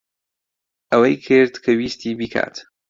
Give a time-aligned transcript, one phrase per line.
[0.91, 2.55] ئەوەی کرد کە ویستی بیکات.